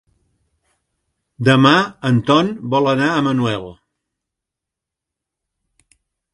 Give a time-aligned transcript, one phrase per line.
[1.49, 1.73] Demà
[2.09, 3.69] en Ton vol anar a Manuel.